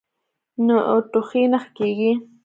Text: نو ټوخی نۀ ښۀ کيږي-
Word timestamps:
نو 0.65 0.75
ټوخی 1.11 1.43
نۀ 1.51 1.59
ښۀ 1.63 1.69
کيږي- 1.77 2.11